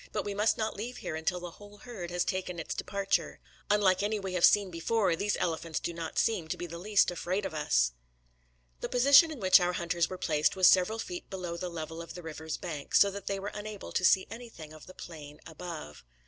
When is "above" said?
15.45-16.03